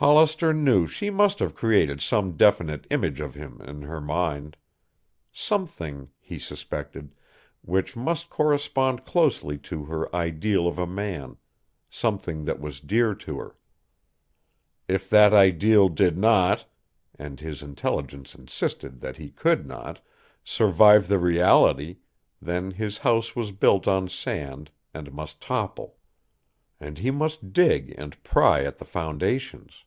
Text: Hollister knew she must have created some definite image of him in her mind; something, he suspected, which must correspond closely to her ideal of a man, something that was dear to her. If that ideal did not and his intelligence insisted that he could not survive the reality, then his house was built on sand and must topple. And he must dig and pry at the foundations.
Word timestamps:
Hollister 0.00 0.54
knew 0.54 0.86
she 0.86 1.10
must 1.10 1.40
have 1.40 1.56
created 1.56 2.00
some 2.00 2.36
definite 2.36 2.86
image 2.88 3.18
of 3.20 3.34
him 3.34 3.60
in 3.62 3.82
her 3.82 4.00
mind; 4.00 4.56
something, 5.32 6.08
he 6.20 6.38
suspected, 6.38 7.16
which 7.62 7.96
must 7.96 8.30
correspond 8.30 9.04
closely 9.04 9.58
to 9.58 9.86
her 9.86 10.14
ideal 10.14 10.68
of 10.68 10.78
a 10.78 10.86
man, 10.86 11.36
something 11.90 12.44
that 12.44 12.60
was 12.60 12.78
dear 12.78 13.12
to 13.16 13.40
her. 13.40 13.56
If 14.86 15.10
that 15.10 15.34
ideal 15.34 15.88
did 15.88 16.16
not 16.16 16.66
and 17.18 17.40
his 17.40 17.60
intelligence 17.60 18.36
insisted 18.36 19.00
that 19.00 19.16
he 19.16 19.30
could 19.32 19.66
not 19.66 20.00
survive 20.44 21.08
the 21.08 21.18
reality, 21.18 21.96
then 22.40 22.70
his 22.70 22.98
house 22.98 23.34
was 23.34 23.50
built 23.50 23.88
on 23.88 24.08
sand 24.08 24.70
and 24.94 25.12
must 25.12 25.40
topple. 25.40 25.96
And 26.78 26.98
he 27.00 27.10
must 27.10 27.52
dig 27.52 27.92
and 27.98 28.22
pry 28.22 28.62
at 28.64 28.78
the 28.78 28.84
foundations. 28.84 29.82